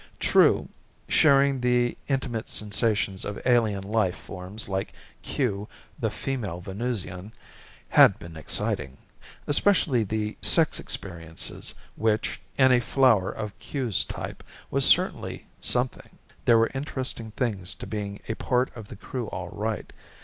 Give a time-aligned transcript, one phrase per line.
[0.19, 0.67] True,
[1.07, 5.67] sharing the intimate sensations of alien life forms like Kew,
[5.99, 7.33] the female Venusian,
[7.89, 8.97] had been exciting.
[9.45, 16.17] Especially the sex experiences which, in a flower of Kew's type, was certainly something.
[16.45, 19.93] There were interesting things to being a part of the Crew all right.